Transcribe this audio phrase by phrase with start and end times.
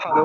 [0.00, 0.24] Hello.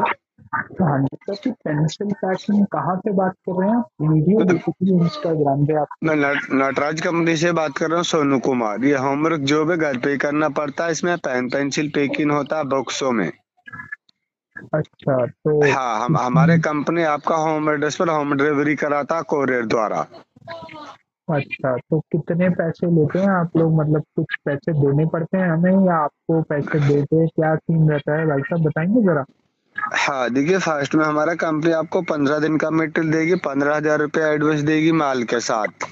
[0.82, 3.88] हाँ जी sir pencil packing कहाँ से बात कर रहे हैं आप?
[4.02, 5.88] वीडियो देखी इंस्टाग्राम पे आप?
[6.04, 6.16] मैं
[6.60, 10.18] नटराज कंपनी से बात कर रहा हूँ सोनू कुमार। ये होमवर्क जो भी घर पे
[10.18, 13.32] करना पड़ता है इसमें पेन पेंसिल पैकिंग होता है बॉक्सों में।
[14.74, 19.66] अच्छा तो हाँ हम हमारे कंपनी आपका होम एड्रेस पर होम डिलीवरी कराता है कोरियर
[19.66, 20.06] द्वारा।
[21.28, 23.74] अच्छा तो कितने पैसे लेते हैं आप लोग?
[23.76, 27.28] मतलब कुछ पैसे देने पड़ते हैं हमें या आपको पैसे देते हैं?
[27.28, 28.26] क्या सीन रहता है?
[28.28, 29.24] भाई साहब बताएँगे जरा।
[29.94, 34.22] हाँ देखिए फ़र्स्ट में हमारा कंपनी आपको पंद्रह दिन का मेटेरियल देगी पंद्रह हज़ार रूपए
[34.34, 35.86] एडवांस देगी माल के साथ।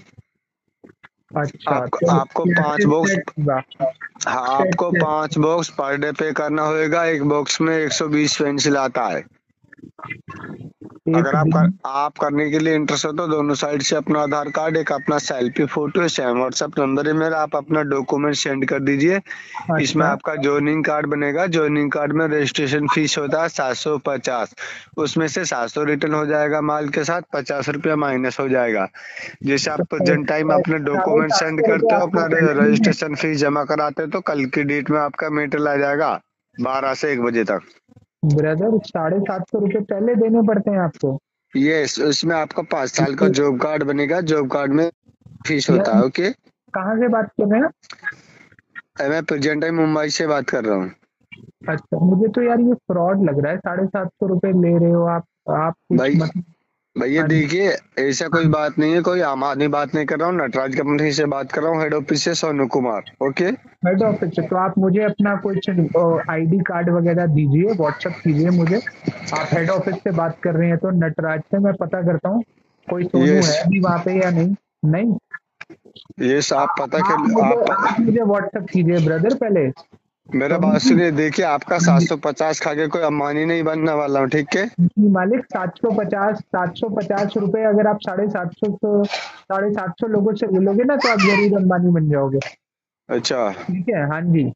[1.36, 3.16] अच्छा आपको तो आपको पाँच बॉक्स
[4.28, 9.06] हाँ आपको पाँच बॉक्स पर डे पे करना होगा एक बॉक्स में 120 पेंसिल आता
[9.08, 9.24] है।
[11.06, 14.50] अगर आप कर, आप करने के लिए इंटरेस्ट हो तो दोनों साइड से अपना आधार
[14.50, 18.80] कार्ड एक अपना selfie photo same WhatsApp number है मेरा आप अपना डॉक्यूमेंट सेंड कर
[18.82, 23.76] दीजिए। अच्छा। इसमें आपका ज्वाइनिंग कार्ड बनेगा। ज्वाइनिंग कार्ड में रजिस्ट्रेशन फ़ीस होता है सात
[23.76, 24.56] सौ पचास।
[24.98, 28.88] उसमें से सात सौ रिटर्न हो जाएगा माल के साथ पचास रुपया माइनस हो जाएगा।
[29.44, 32.26] जैसे आप प्रेजेंट टाइम अपने डॉक्यूमेंट सेंड करते हो अपना
[32.64, 36.20] रजिस्ट्रेशन फ़ीस जमा कराते हो तो कल की डेट में आपका मेटेरियल आ जाएगा
[36.58, 37.62] बारह से एक बजे तक।
[38.26, 41.18] ब्रदर साढ़े सात सौ रूपए पहले देने पड़ते हैं आपको।
[41.54, 44.90] यस उसमें आपका पाँच साल का जॉब कार्ड बनेगा जॉब कार्ड में
[45.48, 46.30] फ़ीस होता है ओके
[46.74, 47.70] कहाँ से बात कर रहे हैं
[49.10, 50.92] मैं प्रेजेंट टाइम मुंबई से बात कर रहा हूँ।
[51.70, 54.92] अच्छा मुझे तो यार ये फ्रॉड लग रहा है साढ़े सात सौ रूपए ले रहे
[54.92, 55.26] हो आप
[55.58, 56.44] आप भाई मतलब
[56.96, 60.28] भैया हाँ देखिए ऐसा कोई बात नहीं है कोई आम आदमी बात नहीं कर रहा
[60.30, 63.46] हूँ नटराज कंपनी से बात कर रहा हूँ हेड ऑफ़िस से Sonu Kumar okay
[63.88, 65.70] head office से तो आप मुझे अपना कुछ
[66.30, 68.76] आईडी कार्ड वगैरह दीजिए व्हाट्सएप कीजिए मुझे।
[69.34, 72.44] आप हेड ऑफ़िस से बात कर रहे हैं तो नटराज से मैं पता करता हूँ
[72.88, 73.50] कोई सोनू Yes.
[73.50, 74.56] है अभी वहाँ पे या नहीं?
[74.86, 75.18] नहीं?
[76.22, 79.68] ये आप पता कर आप आप मुझे व्हाट्सएप कीजिए ब्रदर पहले।
[80.30, 84.20] मेरा बात सुनिए देखिए आपका सात सौ पचास खा के कोई अम्बानी नहीं बनने वाला
[84.20, 84.66] हूँ ठीक है?
[84.82, 89.04] जी मालिक सात सौ पचास सात सौ पचास रुपए अगर आप साढ़े सात सौ तो
[89.06, 92.40] साढ़े सात सौ लोगों से ले लोगे ना तो आप ज़रूर अंबानी बन जाओगे।
[93.10, 94.06] अच्छा। ठीक है?
[94.10, 94.52] हाँ जी।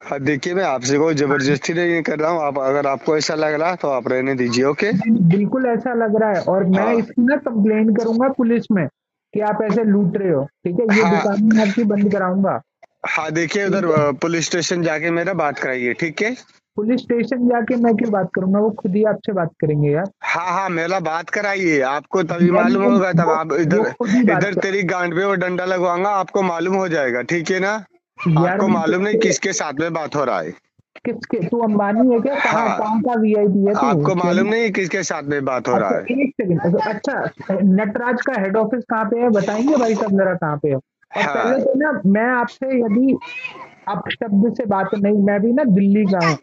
[0.00, 3.54] हाँ देखिए मैं आपसे कोई ज़बरदस्ती नहीं कर रहा हूँ आप अगर आपको ऐसा लग
[3.54, 4.92] रहा है तो आप रहने दीजिए ओके?
[5.36, 8.86] बिल्कुल ऐसा लग रहा है और मैं हाँ। इसकी ना कंप्लेन करूँगा पुलिस में
[9.34, 10.96] कि आप ऐसे लूट रहे हो ठीक है?
[10.96, 12.60] ये हाँ। दुकान मैं आपकी बंद कराऊँगा।
[13.04, 13.86] हाँ देखिए उधर
[14.22, 16.34] पुलिस स्टेशन जाके मेरा बात कराइए ठीक है?
[16.76, 20.52] पुलिस स्टेशन जाके मैं क्यों बात करूँगा वो खुद ही आपसे बात करेंगे यार। हाँ
[20.52, 25.14] हाँ मेरा बात कराइए। आपको तभी मालूम होगा तब आप इधर ही इधर तेरी गांड
[25.14, 27.72] पे वो डंडा लगवाऊँगा आपको मालूम हो जाएगा ठीक है ना?
[28.38, 30.50] आपको मालूम नहीं किसके साथ में बात हो रहा है।
[31.04, 32.34] किसके तू अंबानी है क्या?
[32.34, 33.86] कहाँ हाँ। कहाँ का वीआईपी है तू?
[33.86, 38.22] आपको मालूम नहीं किसके साथ में बात हो रहा है। अच्छा एक सेकंड। अच्छा नटराज
[38.22, 39.28] का हेड ऑफ़िस कहाँ पे है?
[39.30, 40.78] बताएँगे भाई साहब जरा कहाँ पे है?
[41.16, 43.18] और हाँ। पहले तो ना मैं आपसे यदि
[43.88, 46.36] आप शब्द से बात नहीं मैं भी ना दिल्ली का हूँ।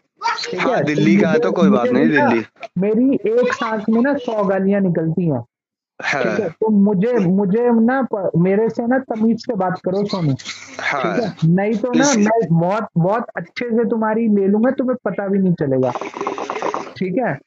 [0.50, 0.84] ठीक हाँ, है?
[0.84, 2.44] दिल्ली का है तो कोई बात नहीं, दिल्ली।
[2.78, 5.44] मेरी एक सांस में ना सौ गालियाँ निकलती हैं।
[6.02, 6.48] हाँ, ठीक है?
[6.48, 10.34] तो मुझे मुझे ना मेरे से ना तमीज से बात करो सोनू।
[10.80, 11.54] हाँ, ठीक है?
[11.54, 15.54] नहीं तो ना मैं बहुत बहुत अच्छे से तुम्हारी ले लूँगा तुम्हें पता भी नहीं
[15.54, 15.90] चलेगा।
[16.96, 17.38] ठीक है?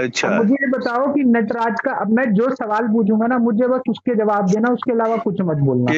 [0.00, 3.66] अच्छा। अब मुझे ये बताओ कि नटराज का अब मैं जो सवाल पूछूँगा ना मुझे
[3.66, 5.92] बस उसके जवाब देना उसके अलावा कुछ मत बोलना।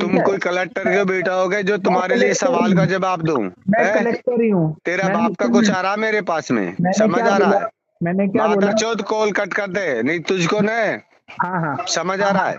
[0.00, 3.84] तुम कोई कलेक्टर के बेटा हो गए जो तुम्हारे लिए सवाल का जवाब दूँ मैं
[3.84, 3.94] हैं?
[3.94, 6.74] कलेक्टर ही हूँ। तेरा बाप का कुछ आ रहा मेरे पास में?
[6.98, 7.68] समझ आ रहा है?
[8.00, 8.72] मैंने क्या बोला?
[8.72, 10.68] चौथ कॉल कट कर दे नहीं तुझको न
[11.42, 12.56] हाँ। हाँ समझ आ रहा है।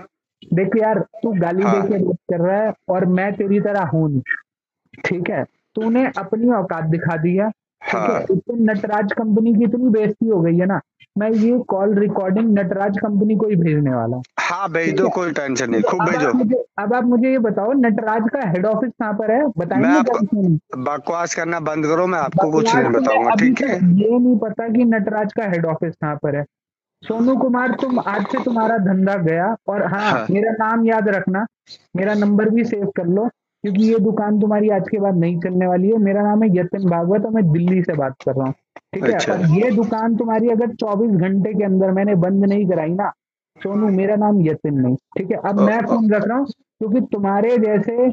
[0.54, 3.90] देख यार तू गाली हाँ। दे के बात कर रहा है और मैं तेरी तरह
[3.94, 4.22] हूँ
[5.06, 5.44] ठीक है?
[5.76, 7.50] तूने अपनी औकात दिखा दी है।
[7.82, 10.80] हाँ। इससे नटराज कंपनी की इतनी बेइज्जती हो गई है ना
[11.18, 14.18] मैं ये कॉल रिकॉर्डिंग नटराज कंपनी को ही भेजने वाला
[14.52, 18.48] हूँ भेज दो कोई टेंशन नहीं खूब भेजो। अब आप मुझे ये बताओ नटराज का
[18.50, 19.40] हेड ऑफ़िस कहाँ पर है?
[19.40, 23.62] मैं बताएँगे आपको क्या बकवास करना बंद करो मैं आपको कुछ नहीं तो बताऊँगा ठीक
[23.62, 23.76] है?
[23.76, 26.46] ये नहीं पता कि नटराज का हेड ऑफ़िस कहाँ पर है।
[27.04, 31.46] सोनू कुमार तुम आज से तुम्हारा धंधा गया और हाँ, हाँ। मेरा नाम याद रखना
[31.96, 33.28] मेरा नंबर भी सेव कर लो
[33.64, 36.90] क्योंकि ये दुकान तुम्हारी आज के बाद नहीं चलने वाली है। मेरा नाम है यतिन
[36.90, 38.54] भागवत और मैं दिल्ली से बात कर रहा हूँ
[38.94, 39.12] ठीक है?
[39.12, 43.12] अच्छा। और ये दुकान तुम्हारी अगर 24 घंटे के अंदर मैंने बंद नहीं कराई ना
[43.58, 47.58] सोनू मेरा नाम यतिन नहीं। ठीक है अब मैं फ़ोन रख रहा हूँ क्योंकि तुम्हारे
[47.58, 48.10] जैसे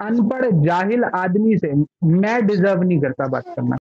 [0.00, 1.72] अनपढ़ जाहिल आदमी से
[2.16, 3.76] मैं डिजर्व नहीं करता बात करना।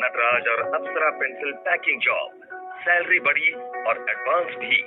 [0.00, 2.46] नटराज और Apsara pencil packing job
[2.80, 3.50] salary बड़ी
[3.82, 4.80] और एडवांस भी।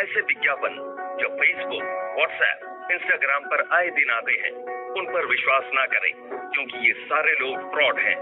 [0.00, 0.76] ऐसे विज्ञापन
[1.20, 1.82] जो फेसबुक
[2.16, 4.52] व्हाट्सएप इंस्टाग्राम पर आए दिन आते हैं
[4.98, 6.12] उन पर विश्वास ना करें
[6.50, 8.16] क्योंकि ये सारे लोग फ्रॉड हैं।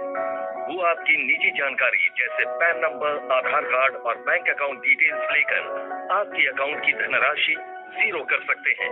[0.62, 5.62] वो आपकी निजी जानकारी, जैसे पैन नंबर, आधार कार्ड और बैंक अकाउंट डिटेल्स लेकर
[6.12, 7.54] आपके अकाउंट की धनराशि
[7.96, 8.90] ज़ीरो कर सकते हैं।